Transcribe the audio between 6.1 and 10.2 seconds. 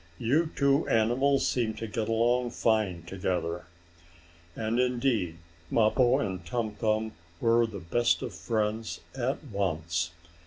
and Tum Tum were the best of friends at once.